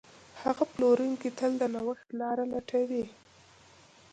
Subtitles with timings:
[0.39, 3.05] ښه پلورونکی تل د نوښت لاره لټوي.